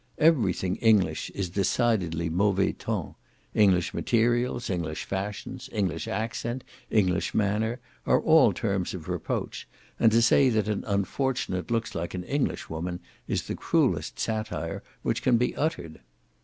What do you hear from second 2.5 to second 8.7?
ton; English materials, English fashions, English accent, English manner, are all